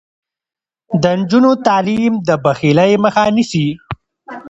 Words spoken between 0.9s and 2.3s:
د نجونو تعلیم د